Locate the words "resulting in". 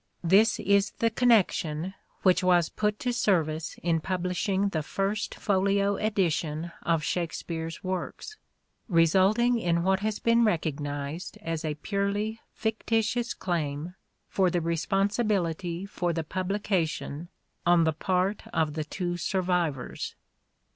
8.89-9.83